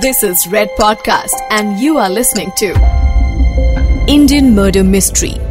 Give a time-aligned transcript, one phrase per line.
[0.00, 2.74] This is Red Podcast, and you are listening to
[4.08, 5.47] Indian Murder Mystery.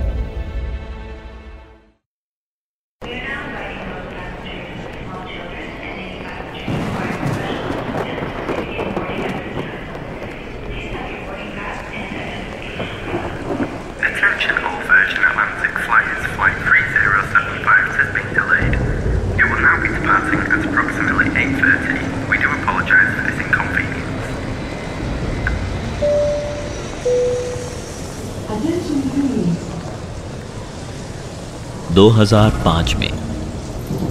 [31.97, 33.11] 2005 में,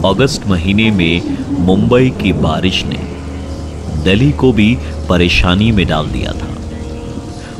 [0.04, 1.36] अगस्त महीने में
[1.66, 2.98] मुंबई की बारिश ने
[4.04, 4.66] दिल्ली को भी
[5.08, 6.48] परेशानी में डाल दिया था।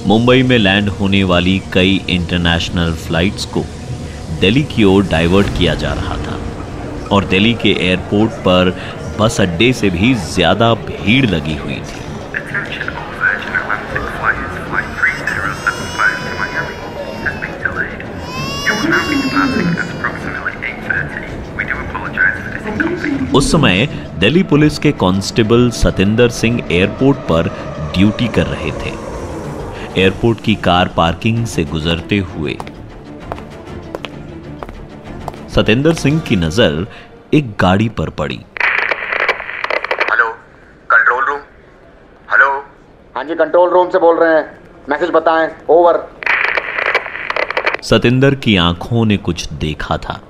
[0.06, 3.64] मुंबई में लैंड होने वाली कई इंटरनेशनल फ्लाइट्स को
[4.40, 6.38] दिल्ली की ओर डाइवर्ट किया जा रहा था
[7.12, 8.74] और दिल्ली के एयरपोर्ट पर
[9.20, 12.05] बस अड्डे से भी ज़्यादा भीड़ लगी हुई थी।
[23.36, 23.86] उस समय
[24.18, 27.48] दिल्ली पुलिस के कांस्टेबल सतेंद्र सिंह एयरपोर्ट पर
[27.94, 28.92] ड्यूटी कर रहे थे।
[30.00, 32.56] एयरपोर्ट की कार पार्किंग से गुजरते हुए।
[35.54, 36.86] सतेंद्र सिंह की नज़र
[37.34, 38.40] एक गाड़ी पर पड़ी।
[40.02, 40.28] Hello
[40.90, 41.40] control room
[42.28, 42.50] hello?
[43.16, 44.44] हाँ जी कंट्रोल रूम से बोल रहे हैं।
[44.88, 46.02] मैसेज बताएँ ओवर
[47.82, 50.20] सतेंद्र की आँखों ने कुछ देखा था।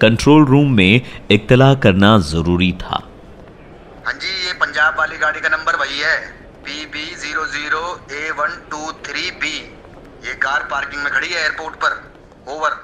[0.00, 3.02] कंट्रोल रूम में इतला करना ज़रूरी था।
[4.06, 6.16] हाँ जी ये पंजाब वाली गाड़ी का नंबर वही है।
[6.64, 9.58] P B zero zero A one two three B
[10.26, 12.00] ये कार पार्किंग में खड़ी है एयरपोर्ट पर।
[12.48, 12.80] ओवर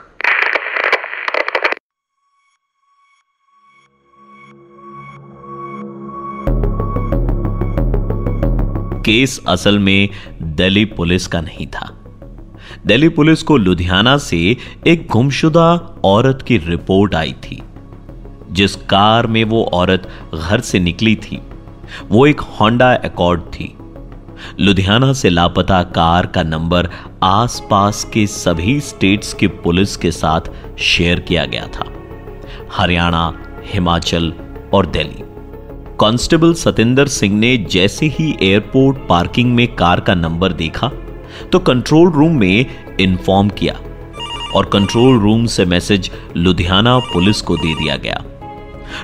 [9.04, 10.08] केस असल में
[10.56, 11.86] दिल्ली पुलिस का नहीं था।
[12.88, 17.62] दिल्ली पुलिस को लुधियाना से एक गुमशुदा औरत की रिपोर्ट आई थी,
[18.52, 21.40] जिस कार में वो औरत घर से निकली थी।
[22.08, 23.74] वो एक होंडा अकॉर्ड थी।
[24.60, 26.88] लुधियाना से लापता कार का नंबर
[27.22, 30.40] आसपास के सभी स्टेट्स के पुलिस के साथ
[30.78, 31.84] शेयर किया गया था।
[32.72, 33.32] हरियाणा,
[33.72, 34.32] हिमाचल
[34.74, 35.24] और दिल्ली।
[36.00, 40.90] कांस्टेबल सतेंद्र सिंह ने जैसे ही एयरपोर्ट पार्किंग में कार का नंबर देखा
[41.52, 42.66] तो कंट्रोल रूम में
[43.00, 43.74] इन्फॉर्म किया
[44.54, 48.24] और कंट्रोल रूम से मैसेज लुधियाना पुलिस को दे दिया गया।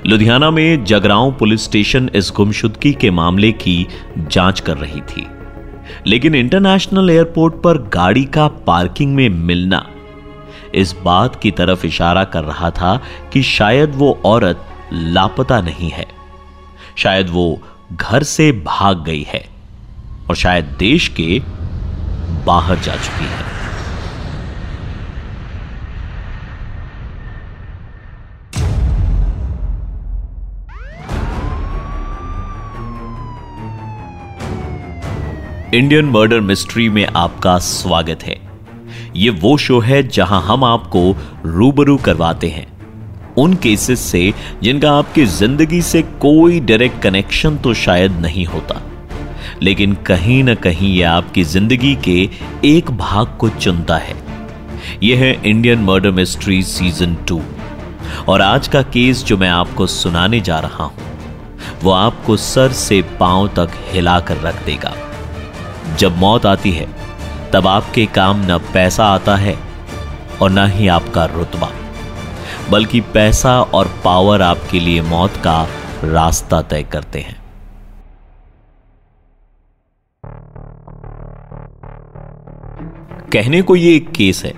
[0.06, 3.86] लुधियाना में जगरांव पुलिस स्टेशन इस गुमशुदगी के मामले की
[4.18, 5.26] जाँच कर रही थी।
[6.06, 9.86] लेकिन इंटरनेशनल एयरपोर्ट पर गाड़ी का पार्किंग में मिलना
[10.74, 13.02] इस बात की तरफ़ इशारा कर रहा था
[13.32, 16.06] कि शायद वो औरत लापता नहीं है।
[16.96, 17.60] शायद वो
[17.92, 19.44] घर से भाग गई है
[20.28, 21.42] और शायद देश के
[22.46, 23.52] बाहर जा चुकी है।
[35.74, 38.36] इंडियन मर्डर मिस्ट्री में आपका स्वागत है।
[39.16, 41.00] ये वो शो है जहाँ हम आपको
[41.46, 42.66] रूबरू करवाते हैं।
[43.34, 44.32] उन केसेस से
[44.62, 48.80] जिनका आपकी ज़िंदगी से कोई डायरेक्ट कनेक्शन तो शायद नहीं होता।
[49.64, 52.18] लेकिन कहीं ना कहीं यह आपकी ज़िंदगी के
[52.66, 54.16] एक भाग को चुनता है।
[55.02, 57.40] यह है Indian murder mystery season two
[58.28, 61.04] और आज का केस जो मैं आपको सुनाने जा रहा हूँ,
[61.82, 64.94] वो आपको सर से पाँव तक हिलाकर रख देगा।
[65.98, 66.86] जब मौत आती है,
[67.52, 69.56] तब आपके काम न पैसा आता है
[70.42, 71.70] और न ही आपका रुतबा,
[72.70, 75.62] बल्कि पैसा और पावर आपके लिए मौत का
[76.04, 77.42] रास्ता तय करते हैं।
[83.32, 84.54] कहने को ये एक केस है,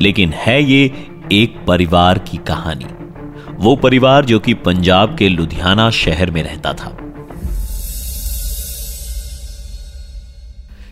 [0.00, 2.86] लेकिन है ये एक परिवार की कहानी।
[3.54, 6.96] वो परिवार जो कि पंजाब के लुधियाना शहर में रहता था।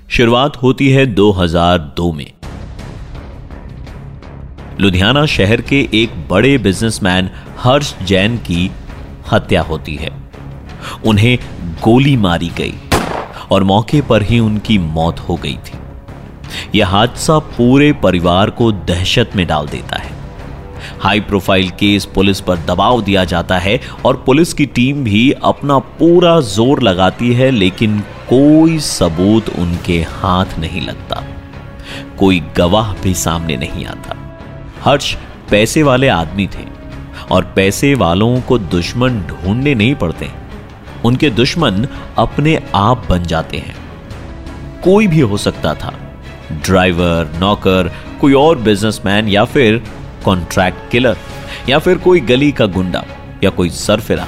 [0.08, 2.32] शुरुआत होती है 2002 में।
[4.80, 8.70] लुधियाना शहर के एक बड़े बिजनेसमैन हर्ष जैन की
[9.32, 10.10] हत्या होती है।
[11.06, 11.38] उन्हें
[11.84, 12.74] गोली मारी गई
[13.50, 15.73] और मौके पर ही उनकी मौत हो गई थी।
[16.74, 20.12] यह हादसा पूरे परिवार को दहशत में डाल देता है।
[21.00, 25.78] हाई प्रोफ़ाइल केस पुलिस पर दबाव दिया जाता है और पुलिस की टीम भी अपना
[25.78, 31.22] पूरा ज़ोर लगाती है, लेकिन कोई सबूत उनके हाथ नहीं लगता।
[32.18, 34.16] कोई गवाह भी सामने नहीं आता।
[34.84, 35.14] हर्ष,
[35.50, 36.66] पैसे वाले आदमी थे
[37.30, 40.30] और पैसे वालों को दुश्मन ढूँढने नहीं पड़ते।
[41.04, 41.86] उनके दुश्मन
[42.18, 43.76] अपने आप बन जाते हैं।
[44.84, 45.92] कोई भी हो सकता था।
[46.52, 49.82] ड्राइवर नौकर कोई और बिजनेसमैन या फिर
[50.24, 51.16] कॉन्ट्रैक्ट किलर
[51.68, 53.04] या फिर कोई गली का गुंडा
[53.44, 54.26] या कोई सरफिरा।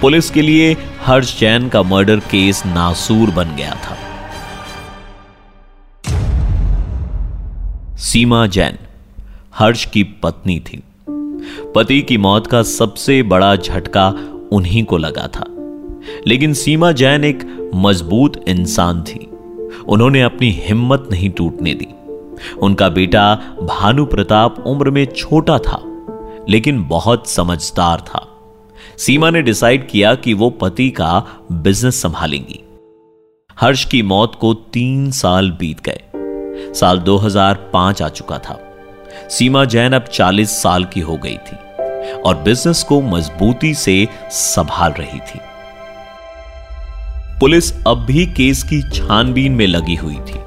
[0.00, 0.76] पुलिस के लिए
[1.06, 3.96] हर्ष जैन का मर्डर केस नासूर बन गया था।
[7.96, 8.78] सीमा जैन,
[9.58, 10.82] हर्ष की पत्नी थी।
[11.74, 14.08] पति की मौत का सबसे बड़ा झटका
[14.52, 15.44] उन्हीं को लगा था।
[16.26, 19.29] लेकिन सीमा जैन एक मज़बूत इंसान थी।
[19.88, 21.88] उन्होंने अपनी हिम्मत नहीं टूटने दी।
[22.62, 25.80] उनका बेटा भानु प्रताप उम्र में छोटा था,
[26.48, 28.26] लेकिन बहुत समझदार था।
[28.98, 32.64] सीमा ने डिसाइड किया कि वो पति का बिज़नेस संभालेंगी।
[33.60, 36.00] हर्ष की मौत को तीन साल बीत गए।
[36.74, 38.60] साल 2005 आ चुका था।
[39.30, 41.56] सीमा जैन अब 40 साल की हो गई थी
[42.12, 45.40] और बिज़नेस को मजबूती से संभाल रही थी।
[47.40, 50.40] पुलिस अब भी केस की छानबीन में लगी हुई थी।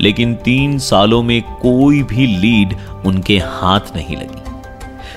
[0.00, 2.76] लेकिन तीन सालों में कोई भी लीड
[3.06, 4.42] उनके हाथ नहीं लगी।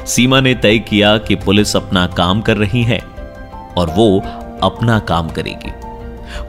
[0.07, 2.99] सीमा ने तय किया कि पुलिस अपना काम कर रही है
[3.77, 4.19] और वो
[4.63, 5.71] अपना काम करेगी।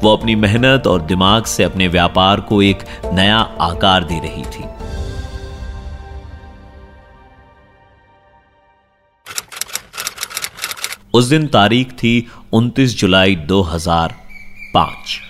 [0.03, 2.79] वो अपनी मेहनत और दिमाग से अपने व्यापार को एक
[3.13, 4.65] नया आकार दे रही थी।
[11.15, 13.37] उस दिन तारीख थी 29 जुलाई
[14.79, 15.21] 2005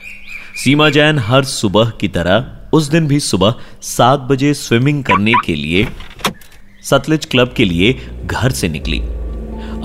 [0.56, 5.54] सीमा जैन हर सुबह की तरह उस दिन भी सुबह सात बजे स्विमिंग करने के
[5.54, 5.88] लिए
[6.82, 8.98] सतलज क्लब के लिए घर से निकली।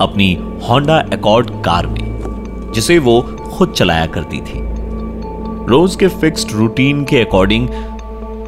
[0.00, 0.34] अपनी
[0.68, 2.20] होंडा अकॉर्ड कार में,
[2.74, 4.60] जिसे वो खुद चलाया करती थी।
[5.66, 7.68] रोज के फिक्स्ड रूटीन के अकॉर्डिंग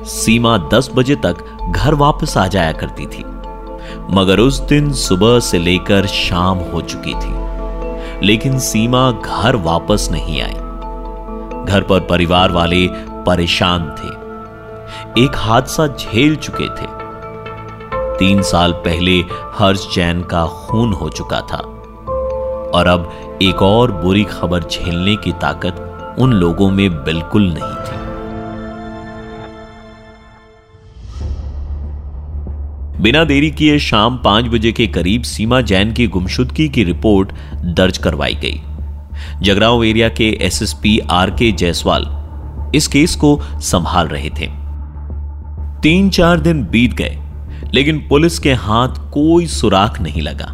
[0.04, 3.24] सीमा 10 बजे तक घर वापस आ जाया करती थी।
[4.16, 7.46] मगर उस दिन सुबह से लेकर शाम हो चुकी थी।
[8.26, 10.65] लेकिन सीमा घर वापस नहीं आई।
[11.66, 12.88] घर पर परिवार वाले
[13.26, 14.14] परेशान थे।
[15.24, 16.86] एक हादसा झेल चुके थे।
[18.18, 19.24] तीन साल पहले
[19.58, 21.58] हर्ष जैन का खून हो चुका था।
[22.74, 25.82] और अब एक और बुरी खबर झेलने की ताकत
[26.18, 27.96] उन लोगों में बिल्कुल नहीं थी।
[33.02, 37.32] बिना देरी किए शाम पाँच बजे के करीब सीमा जैन की गुमशुदगी की रिपोर्ट
[37.64, 38.62] दर्ज करवाई गई।
[39.42, 42.06] जगरांव एरिया के एसएसपी आर के जायसवाल
[42.74, 44.46] इस केस को संभाल रहे थे।
[45.82, 47.18] तीन चार दिन बीत गए,
[47.74, 50.52] लेकिन पुलिस के हाथ कोई सुराख नहीं लगा।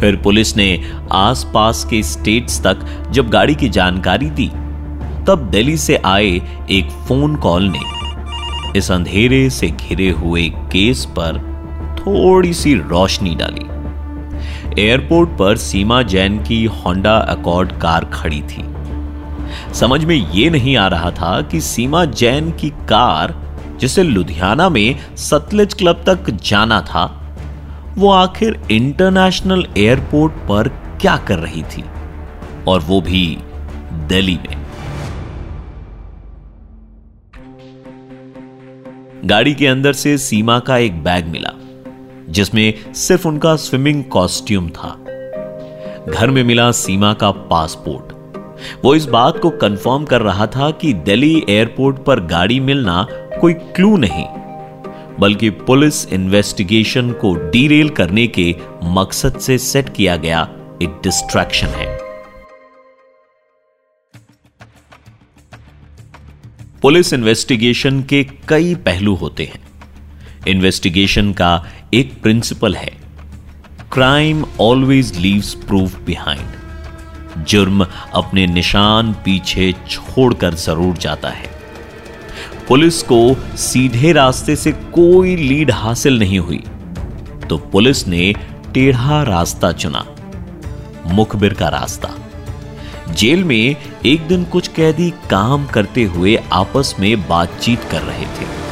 [0.00, 0.80] फिर पुलिस ने
[1.12, 4.46] आसपास के स्टेट्स तक जब गाड़ी की जानकारी दी,
[5.26, 6.40] तब दिल्ली से आए
[6.70, 11.38] एक फ़ोन कॉल ने इस अंधेरे से घिरे हुए केस पर
[11.98, 13.79] थोड़ी सी रोशनी डाली।
[14.78, 18.64] एयरपोर्ट पर सीमा जैन की होंडा अकॉर्ड कार खड़ी थी।
[19.74, 23.34] समझ में यह नहीं आ रहा था कि सीमा जैन की कार,
[23.80, 27.04] जिसे लुधियाना में सतलज क्लब तक जाना था,
[27.98, 30.68] वो आखिर इंटरनेशनल एयरपोर्ट पर
[31.00, 31.84] क्या कर रही थी,
[32.68, 33.38] और वो भी
[33.92, 34.56] दिल्ली में।
[39.24, 41.52] गाड़ी के अंदर से सीमा का एक बैग मिला।
[42.30, 44.96] जिसमें सिर्फ़ उनका स्विमिंग कॉस्ट्यूम था।
[46.08, 48.18] घर में मिला सीमा का पासपोर्ट।
[48.84, 53.06] वो इस बात को कंफर्म कर रहा था कि दिल्ली एयरपोर्ट पर गाड़ी मिलना
[53.40, 54.24] कोई क्लू नहीं,
[55.20, 60.48] बल्कि पुलिस इन्वेस्टिगेशन को डीरेल करने के मकसद से सेट किया गया
[60.82, 61.98] एक डिस्ट्रैक्शन है।
[66.82, 69.60] पुलिस इन्वेस्टिगेशन के कई पहलू होते हैं।
[70.48, 71.52] इन्वेस्टिगेशन का
[71.94, 72.90] एक प्रिंसिपल है।
[73.92, 81.50] Crime always leaves proof behind जुर्म अपने निशान पीछे छोड़कर ज़रूर जाता है।
[82.68, 83.18] पुलिस को
[83.56, 86.62] सीधे रास्ते से कोई लीड हासिल नहीं हुई।
[87.48, 88.32] तो पुलिस ने
[88.74, 90.04] टेढ़ा रास्ता चुना।
[91.06, 92.14] मुखबिर का रास्ता।
[93.12, 98.69] जेल में एक दिन कुछ कैदी काम करते हुए आपस में बातचीत कर रहे थे।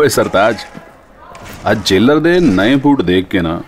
[0.00, 0.56] ਓਏ ਸਰਤਾਜ
[1.70, 3.60] ਅੱਜ ਜੇਲਰ ਦੇ ਨਵੇਂ ਬੂਟ ਦੇਖ ਕੇ ਨਾ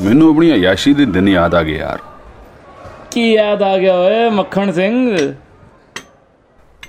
[0.00, 1.98] ਮੈਨੂੰ ਆਪਣੀ ਅਯਾਸ਼ੀ ਦੇ ਦਿਨ ਯਾਦ ਆ ਗਏ ਯਾਰ
[3.12, 5.16] ਕੀ ਯਾਦ ਆ ਗਿਆ ਓਏ ਮੱਖਣ ਸਿੰਘ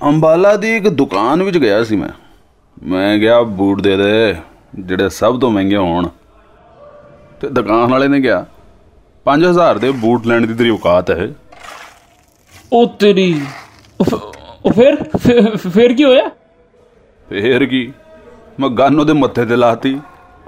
[0.02, 2.08] ਅੰਬਾਲਾ ਦੀ ਇੱਕ ਦੁਕਾਨ ਵਿੱਚ ਗਿਆ ਸੀ ਮੈਂ
[2.86, 4.34] ਮੈਂ ਗਿਆ ਬੂਟ ਦੇ ਦੇ
[4.78, 6.08] ਜਿਹੜੇ ਸਭ ਤੋਂ ਮਹਿੰਗੇ ਹੋਣ
[7.40, 8.44] ਤੇ ਦੁਕਾਨ ਵਾਲੇ ਨੇ ਕਿਹਾ
[9.26, 11.28] 5000 ਦੇ ਬੂਟ ਲੈਣ ਦੀ ਤੇਰੀ ਔਕਾਤ ਹੈ
[12.72, 13.32] ਉਹ ਤੇਰੀ
[14.00, 14.22] ਉਹ ਫ-
[14.64, 16.28] ਉਹ ਫਿਰ ਫਿਰ- ਫਿਰ ਕੀ ਹੋਇਆ
[17.28, 17.80] ਫੇਰ ਕੀ
[18.59, 20.01] ਮੈਂ ਗਨ ਉਹਦੇ ਮੱਥੇ ਤੇ ਲਾਤੀ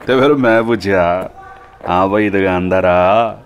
[0.08, 1.30] ਤੇ ਫਿਰ ਮੈਂ ਪੁੱਛਿਆ
[1.90, 3.42] ਹਾਂ ਭਾਈ ਦੁਕਾਨਦਾਰਾ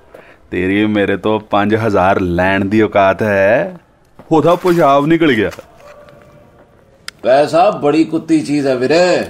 [0.52, 3.78] ਤੇਰੀ ਮੇਰੇ ਤੋਂ 5000 ਲੈਣ ਦੀ ਔਕਾਤ ਹੈ।
[4.32, 5.52] ਉਹਦਾ ਪੁਸ਼ਾਬ ਨਿਕਲ ਗਿਆ।
[7.24, 9.26] ਪੈਸਾ ਬੜੀ ਕੁੱਤੀ ਚੀਜ਼ ਹੈ ਵੀਰੇ।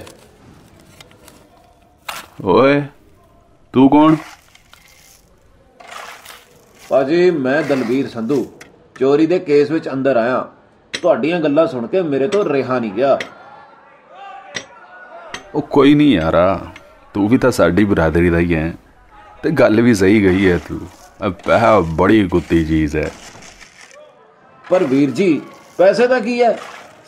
[2.44, 2.82] ਓਏ
[3.72, 4.16] ਤੂੰ ਕੌਣ?
[6.88, 8.52] ਭਾਜੀ ਮੈਂ ਦਲਵੀਰ ਸੰਧੂ
[8.98, 10.48] ਚੋਰੀ ਦੇ ਕੇਸ ਵਿੱਚ ਅੰਦਰ ਆਇਆ।
[11.02, 13.18] ਤੁਹਾਡੀਆਂ ਗੱਲਾਂ ਸੁਣ ਕੇ ਮੇਰੇ ਤੋਂ ਰਿਹਾ ਨਹੀਂ ਗਿਆ।
[15.54, 16.60] ਉਹ ਕੋਈ ਨਹੀਂ ਯਾਰਾ
[17.14, 18.74] ਤੂੰ ਵੀ ਤਾਂ ਸਾਡੀ ਬਰਾਦਰੀ ਦਾ ਹੀ ਹੈ
[19.42, 20.80] ਤੇ ਗੱਲ ਵੀ ਸਹੀ ਗਈ ਹੈ ਤੂੰ।
[21.44, 23.10] ਪੈਸਾ ਬੜੀ ਕੁੱਤੀ ਚੀਜ਼ ਹੈ
[24.70, 25.40] ਪਰ ਵੀਰ ਜੀ
[25.78, 26.58] ਪੈਸੇ ਦਾ ਕੀ ਹੈ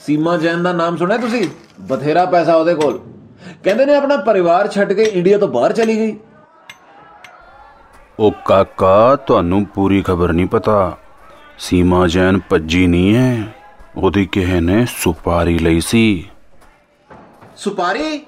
[0.06, 1.46] ਸੀਮਾ ਜੈਨ ਦਾ ਨਾਮ ਸੁਣਿਆ ਤੁਸੀਂ?
[1.80, 3.00] ਬਥੇਰਾ ਪੈਸਾ ਉਹਦੇ ਕੋਲ।
[3.64, 6.16] ਕਹਿੰਦੇ ਨੇ ਆਪਣਾ ਪਰਿਵਾਰ ਛੱਡ ਕੇ ਇੰਡੀਆ ਤੋਂ ਬਾਹਰ ਚਲੀ ਗਈ।
[8.18, 10.96] ਉਹ ਕਾਕਾ ਤੁਹਾਨੂੰ ਪੂਰੀ ਖਬਰ ਨਹੀਂ ਪਤਾ।
[11.58, 13.54] ਸੀਮਾ ਜੈਨ ਭੱਜੀ ਨਹੀਂ ਹੈ
[13.96, 16.28] ਉਹਦੀ ਕਿਸੇ ਨੇ ਸੁਪਾਰੀ ਲਈ ਸੀ।
[17.56, 18.20] ਸੁਪਾਰੀ?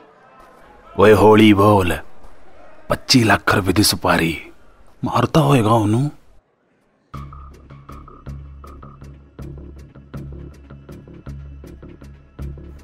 [1.01, 1.93] ओए होली बोल
[2.91, 4.39] पच्ची लाख विधि सुपारी
[5.05, 6.09] मारता होएगा उन्हों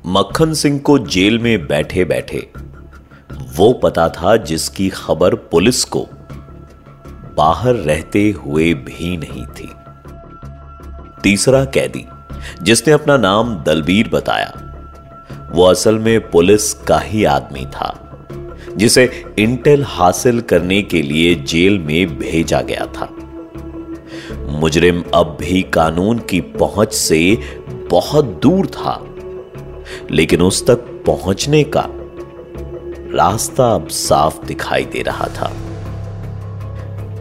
[0.07, 2.53] मक्खन सिंह को जेल में बैठे बैठे
[3.57, 6.07] वो पता था जिसकी खबर पुलिस को
[7.37, 9.71] बाहर रहते हुए भी नहीं थी।
[11.23, 12.07] तीसरा कैदी,
[12.63, 14.70] जिसने अपना नाम दलबीर बताया
[15.51, 17.97] वो असल में पुलिस का ही आदमी था,
[18.77, 19.05] जिसे
[19.39, 23.09] इंटेल हासिल करने के लिए जेल में भेजा गया था।
[24.51, 27.39] मुजरिम अब भी कानून की पहुँच से
[27.91, 28.95] बहुत दूर था,
[30.11, 31.85] लेकिन उस तक पहुँचने का
[33.15, 35.53] रास्ता अब साफ़ दिखाई दे रहा था।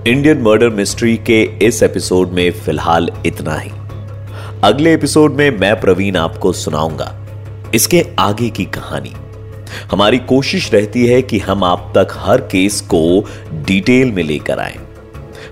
[0.07, 3.71] इंडियन मर्डर मिस्ट्री के इस एपिसोड में फ़िलहाल इतना ही।
[4.63, 7.15] अगले एपिसोड में मैं प्रवीण आपको सुनाऊँगा।
[7.75, 9.13] इसके आगे की कहानी।
[9.91, 13.25] हमारी कोशिश रहती है कि हम आप तक हर केस को
[13.65, 14.77] डिटेल में लेकर आए।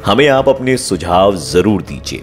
[0.05, 2.21] हमें आप अपने सुझाव ज़रूर दीजिए।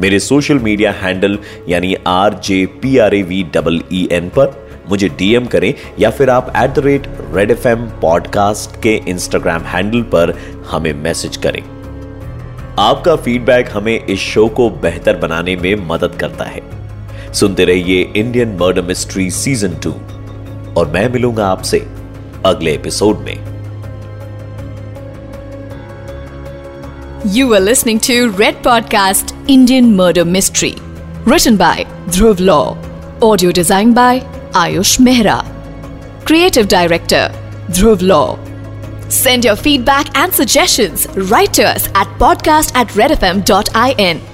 [0.00, 4.52] मेरे सोशल मीडिया हैंडल यानी R J P R A V double E N पर
[4.90, 9.62] मुझे डीएम करें या फिर आप at the rate red FM M podcast के इंस्टाग्राम
[9.62, 10.34] हैंडल पर
[10.70, 11.62] हमें मैसेज करें।
[12.78, 16.62] आपका फीडबैक हमें इस शो को बेहतर बनाने में मदद करता है।
[17.39, 19.93] सुनते रहिए Indian murder mystery season two
[20.77, 21.87] और मैं मिलूंगा आपसे
[22.45, 23.35] अगले एपिसोड में
[27.25, 30.71] You are listening to Red Podcast Indian Murder Mystery.
[31.25, 32.75] Written by Dhruv Law.
[33.21, 34.19] Audio designed by
[34.63, 35.37] Ayush Mehra.
[36.25, 37.23] Creative Director
[37.69, 38.37] Dhruv Law.
[39.07, 44.26] Send your feedback and suggestions right to us at podcast at redfm.in.